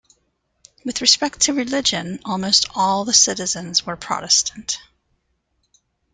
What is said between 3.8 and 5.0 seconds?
were Protestant.